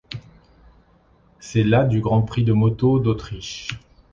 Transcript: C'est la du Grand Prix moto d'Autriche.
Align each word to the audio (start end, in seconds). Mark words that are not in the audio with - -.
C'est 1.39 1.63
la 1.63 1.83
du 1.85 2.01
Grand 2.01 2.23
Prix 2.23 2.43
moto 2.49 2.97
d'Autriche. 2.97 3.67